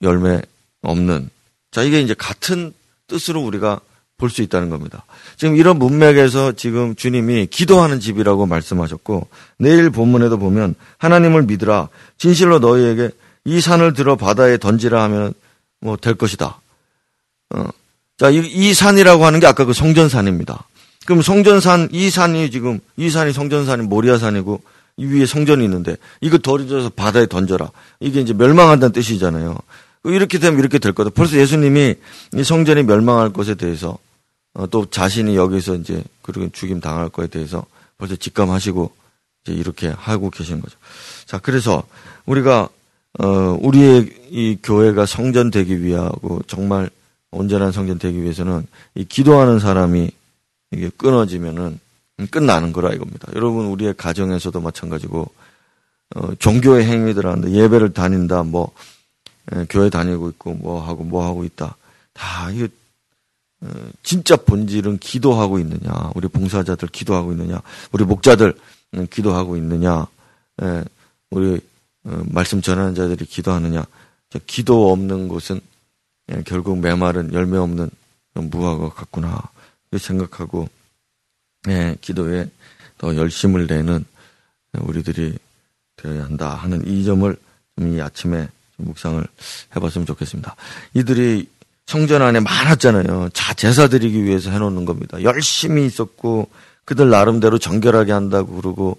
열매 0.03 0.41
없는 0.83 1.31
자 1.73 1.83
이게 1.83 2.01
이제 2.01 2.15
같은 2.15 2.73
뜻으로 3.09 3.43
우리가 3.43 3.81
볼 4.17 4.31
수 4.31 4.43
있다는 4.43 4.71
겁니다. 4.71 5.05
지금 5.37 5.57
이런 5.57 5.79
문맥에서 5.79 6.53
지금 6.53 6.95
주님이 6.95 7.47
기도하는 7.47 8.01
집이라고 8.01 8.47
말씀하셨고 8.47 9.27
내일 9.59 9.91
본문에도 9.91 10.39
보면 10.39 10.75
하나님을 10.99 11.43
믿으라 11.43 11.89
진실로 12.17 12.59
너희에게 12.59 13.11
이 13.45 13.61
산을 13.61 13.93
들어 13.93 14.17
바다에 14.17 14.57
던지라 14.57 15.03
하면 15.05 15.35
뭐 15.81 15.97
될 15.97 16.15
것이다. 16.15 16.61
어. 17.55 17.69
자, 18.17 18.31
이, 18.31 18.39
이 18.39 18.73
산이라고 18.73 19.27
하는 19.27 19.41
게 19.41 19.47
아까 19.47 19.65
그 19.65 19.73
성전산입니다. 19.73 20.65
그럼 21.07 21.21
성전산 21.21 21.89
이 21.93 22.09
산이 22.09 22.51
지금 22.51 22.81
이 22.97 23.11
산이 23.11 23.33
성전산이 23.33 23.83
모리아산이고 23.83 24.63
이 24.97 25.07
위에 25.07 25.27
성전이 25.27 25.63
있는데 25.65 25.97
이거 26.21 26.39
덜어져서 26.39 26.91
바다에 26.91 27.27
던져라. 27.27 27.71
이게 28.01 28.21
이제 28.21 28.33
멸망한다는 28.33 28.93
뜻이잖아요. 28.93 29.59
이렇게 30.05 30.39
되면 30.39 30.59
이렇게 30.59 30.79
될 30.79 30.93
거다. 30.93 31.11
벌써 31.11 31.37
예수님이 31.37 31.95
이 32.35 32.45
성전이 32.45 32.83
멸망할 32.83 33.33
것에 33.33 33.55
대해서 33.55 33.99
어, 34.53 34.67
또 34.69 34.87
자신이 34.89 35.37
여기서 35.37 35.77
이제 35.77 36.03
그렇게 36.23 36.49
죽임 36.53 36.81
당할 36.81 37.09
거에 37.09 37.27
대해서 37.27 37.67
벌써 37.99 38.17
직감하시고 38.17 38.93
이제 39.45 39.53
이렇게 39.53 39.89
하고 39.89 40.31
계신 40.31 40.61
거죠. 40.61 40.77
자, 41.27 41.39
그래서 41.39 41.85
우리가 42.27 42.69
어 43.21 43.57
우리의 43.61 44.11
이 44.31 44.59
교회가 44.61 45.07
성전 45.07 45.51
되기 45.51 45.83
위하고 45.83 46.43
정말 46.49 46.91
온전한 47.31 47.71
성전 47.71 47.99
되기 47.99 48.21
위해서는 48.23 48.67
이 48.97 49.05
기도하는 49.05 49.61
사람이 49.61 50.11
이게 50.73 50.91
끊어지면은 50.97 51.79
끝나는 52.31 52.73
거라 52.73 52.93
이겁니다. 52.93 53.29
여러분 53.35 53.67
우리의 53.67 53.95
가정에서도 53.97 54.61
마찬가지고 54.61 55.31
어 56.17 56.35
종교의 56.39 56.87
행위들 56.87 57.27
하는데 57.27 57.51
예배를 57.51 57.93
다닌다 57.93 58.43
뭐 58.43 58.73
에, 58.73 58.94
교회 59.69 59.91
다니고 59.91 60.31
있고 60.31 60.55
뭐 60.55 60.87
하고 60.87 61.05
뭐 61.05 61.25
하고 61.25 61.45
있다. 61.45 61.77
다 62.13 62.51
이게 62.51 62.69
어, 63.61 63.69
진짜 64.03 64.37
본질은 64.37 64.99
기도하고 64.99 65.59
있느냐, 65.59 66.13
우리 66.15 66.29
봉사자들 66.29 66.89
기도하고 66.89 67.33
있느냐, 67.33 67.63
우리 67.93 68.05
목자들 68.05 68.55
음, 68.95 69.07
기도하고 69.11 69.57
있느냐, 69.57 70.07
예, 70.63 70.85
우리 71.31 71.61
어, 72.05 72.23
말씀 72.27 72.61
전하는 72.61 72.95
자들이 72.95 73.25
기도하느냐. 73.25 73.85
기도 74.47 74.91
없는 74.91 75.29
곳은 75.29 75.61
예, 76.33 76.43
결국 76.45 76.79
메마른 76.79 77.33
열매 77.33 77.57
없는 77.57 77.91
무화과 78.35 78.91
같구나. 78.91 79.41
생각하고 79.99 80.69
예, 81.69 81.97
기도에 82.01 82.51
더 82.99 83.17
열심을 83.17 83.67
내는 83.67 84.05
우리들이 84.81 85.39
되어야 85.97 86.25
한다 86.25 86.55
하는 86.55 86.87
이 86.87 87.05
점을 87.05 87.37
이 87.81 88.01
아침에 88.01 88.49
묵상을 88.77 89.25
해봤으면 89.77 90.07
좋겠습니다. 90.07 90.57
이들이 90.95 91.49
성전 91.87 92.23
안에 92.23 92.41
많았잖아요. 92.41 93.29
자, 93.33 93.55
제사 93.55 93.89
드리기 93.89 94.25
위해서 94.25 94.51
해놓는 94.51 94.85
겁니다. 94.85 95.23
열심히 95.23 95.85
있었고, 95.87 96.49
그들 96.85 97.11
나름대로 97.11 97.59
정결하게 97.59 98.13
한다고 98.13 98.55
그러고, 98.57 98.99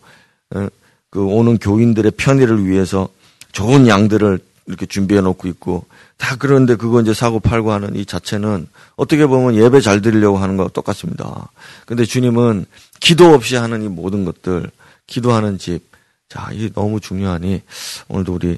어, 0.51 0.67
그 1.09 1.23
오는 1.23 1.57
교인들의 1.57 2.11
편의를 2.11 2.65
위해서 2.65 3.09
좋은 3.51 3.88
양들을 3.88 4.39
이렇게 4.67 4.85
준비해 4.85 5.21
놓고 5.21 5.47
있고, 5.47 5.85
다 6.17 6.35
그런데 6.38 6.75
그거 6.75 7.01
이제 7.01 7.13
사고 7.13 7.39
팔고 7.39 7.71
하는 7.71 7.95
이 7.95 8.05
자체는 8.05 8.67
어떻게 8.95 9.25
보면 9.25 9.55
예배 9.55 9.81
잘 9.81 10.01
드리려고 10.01 10.38
하는 10.38 10.55
거와 10.57 10.69
똑같습니다. 10.69 11.49
근데 11.85 12.05
주님은 12.05 12.65
기도 12.99 13.33
없이 13.33 13.55
하는 13.55 13.83
이 13.83 13.88
모든 13.88 14.25
것들, 14.25 14.69
기도하는 15.07 15.57
집, 15.57 15.81
자, 16.29 16.49
이게 16.53 16.69
너무 16.73 16.99
중요하니, 16.99 17.61
오늘도 18.07 18.33
우리, 18.33 18.57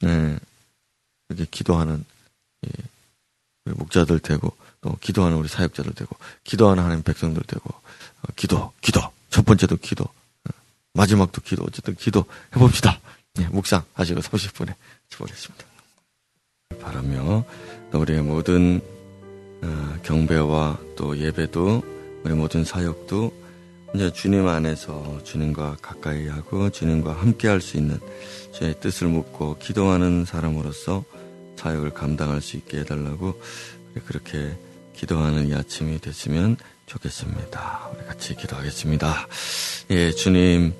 네, 0.00 0.38
이렇게 1.28 1.46
기도하는, 1.50 2.04
예, 2.66 3.72
목자들 3.72 4.18
되고 4.20 4.56
또 4.80 4.96
기도하는 5.00 5.36
우리 5.36 5.48
사역자들 5.48 5.92
되고 5.94 6.16
기도하는 6.44 6.82
하나님 6.82 7.02
백성들 7.02 7.42
되고 7.46 7.68
어, 7.70 8.32
기도 8.36 8.72
기도. 8.80 9.00
첫 9.30 9.44
번째도 9.44 9.76
기도. 9.76 10.04
어, 10.04 10.50
마지막도 10.94 11.42
기도. 11.42 11.64
어쨌든 11.64 11.94
기도 11.94 12.24
해봅시다. 12.54 13.00
예, 13.40 13.46
묵상 13.48 13.84
하시고 13.94 14.20
30분에 14.20 14.74
치보겠습니다. 15.10 15.64
바라며 16.80 17.44
또 17.90 18.00
우리의 18.00 18.22
모든 18.22 18.80
어, 19.62 19.98
경배와 20.02 20.78
또 20.96 21.18
예배도 21.18 22.20
우리 22.24 22.34
모든 22.34 22.64
사역도 22.64 23.47
이제 23.94 24.12
주님 24.12 24.46
안에서 24.46 25.18
주님과 25.24 25.78
가까이 25.80 26.28
하고 26.28 26.70
주님과 26.70 27.12
함께 27.12 27.48
할 27.48 27.60
수 27.60 27.76
있는 27.76 27.98
주의 28.52 28.74
뜻을 28.78 29.08
묻고 29.08 29.56
기도하는 29.58 30.24
사람으로서 30.24 31.04
사역을 31.56 31.90
감당할 31.90 32.40
수 32.40 32.56
있게 32.56 32.80
해달라고 32.80 33.40
그렇게 34.06 34.56
기도하는 34.94 35.48
이 35.48 35.54
아침이 35.54 36.00
됐으면 36.00 36.56
좋겠습니다. 36.86 37.90
우리 37.94 38.06
같이 38.06 38.34
기도하겠습니다. 38.34 39.26
예, 39.90 40.10
주님, 40.10 40.74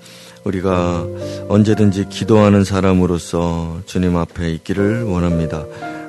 우리가 0.45 1.07
언제든지 1.49 2.09
기도하는 2.09 2.65
사람으로서 2.65 3.83
주님 3.87 4.17
앞에 4.17 4.51
있기를 4.53 5.05
원합니다. 5.05 5.65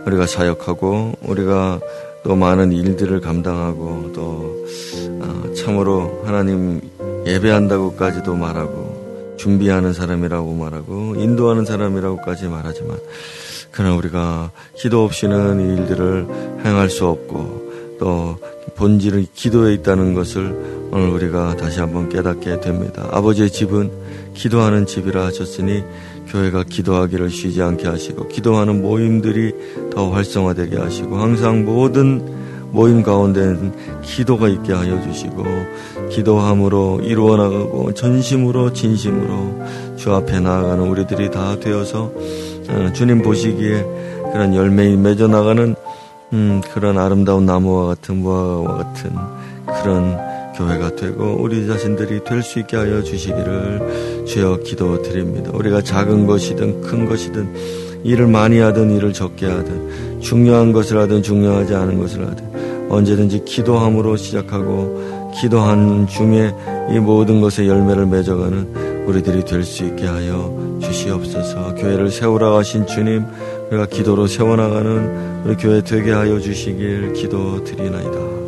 우리가 0.06 0.26
사역하고 0.28 1.14
우리가 1.22 1.80
또 2.24 2.36
많은 2.36 2.72
일들을 2.72 3.22
감당하고 3.22 4.12
또 4.14 4.66
어, 5.22 5.54
참으로 5.54 6.24
하나님 6.26 6.89
예배한다고까지도 7.30 8.36
말하고 8.36 9.36
준비하는 9.38 9.94
사람이라고 9.94 10.54
말하고 10.54 11.16
인도하는 11.16 11.66
사람이라고까지 11.66 12.48
말하지만 12.48 12.98
그러나 13.72 13.96
우리가 13.96 14.52
기도 14.76 15.04
없이는 15.04 15.62
이 15.62 15.80
일들을 15.80 16.28
행할 16.66 16.90
수 16.90 17.06
없고 17.08 17.98
또 18.00 18.38
본질은 18.76 19.28
기도에 19.34 19.74
있다는 19.76 20.14
것을 20.14 20.90
오늘 20.92 21.10
우리가 21.10 21.56
다시 21.58 21.80
한번 21.80 22.10
깨닫게 22.10 22.62
됩니다. 22.62 23.08
아버지의 23.12 23.52
집은 23.52 23.92
기도하는 24.34 24.86
집이라 24.86 25.26
하셨으니 25.26 25.84
교회가 26.28 26.64
기도하기를 26.64 27.30
쉬지 27.30 27.62
않게 27.62 27.88
하시고 27.88 28.28
기도하는 28.28 28.82
모임들이 28.82 29.54
더 29.92 30.12
활성화되게 30.12 30.78
하시고 30.78 31.18
항상 31.18 31.66
모든 31.66 32.39
모임 32.72 33.04
가운데는 33.04 34.02
기도가 34.02 34.48
있게 34.48 34.74
하여 34.74 35.02
주시고 35.02 35.44
기도함으로 36.10 37.02
이루어 37.04 37.38
나가고 37.38 37.94
전심으로 37.94 38.74
진심으로 38.74 39.96
주 39.96 40.14
앞에 40.14 40.40
나아가는 40.40 40.88
우리들이 40.88 41.32
다 41.32 41.60
되어서 41.60 42.12
어, 42.70 42.90
주님 42.94 43.22
보시기에 43.22 43.86
그런 44.32 44.54
열매이 44.56 44.96
맺어 44.98 45.28
나가는 45.28 45.76
음, 46.34 46.62
그런 46.74 46.98
아름다운 47.00 47.46
나무와 47.46 47.88
같은 47.88 48.18
무화과와 48.18 48.78
같은 48.78 49.12
그런 49.82 50.18
교회가 50.56 50.96
되고 50.96 51.38
우리 51.40 51.66
자신들이 51.68 52.24
될 52.24 52.44
수 52.44 52.60
있게 52.60 52.76
하여 52.78 53.02
주시기를 53.02 54.26
주여 54.28 54.58
기도드립니다. 54.58 55.52
우리가 55.54 55.82
작은 55.82 56.28
것이든 56.28 56.82
큰 56.82 57.08
것이든 57.08 57.54
일을 58.04 58.28
많이 58.28 58.60
하든 58.60 58.92
일을 58.92 59.14
적게 59.14 59.46
하든 59.48 60.20
중요한 60.22 60.72
것을 60.72 60.98
하든 61.00 61.24
중요하지 61.24 61.76
않은 61.76 62.00
것을 62.00 62.28
하든 62.28 62.49
언제든지 62.90 63.46
기도함으로 63.46 64.16
시작하고 64.18 65.32
기도한 65.40 66.08
중에 66.08 66.54
이 66.92 67.00
모든 67.00 67.40
것의 67.42 67.68
열매를 67.68 68.08
맺어가는 68.08 69.06
우리들이 69.06 69.46
될 69.46 69.64
수 69.64 69.86
있게 69.86 70.06
하여 70.06 70.78
주시옵소서. 70.82 71.76
교회를 71.76 72.10
세우라 72.10 72.58
하신 72.58 72.88
주님, 72.88 73.26
우리가 73.70 73.86
기도로 73.88 74.28
세워나가는 74.28 75.46
우리 75.46 75.56
교회 75.56 75.82
되게 75.82 76.12
하여 76.12 76.40
주시길 76.40 77.14
기도드리나이다. 77.14 78.39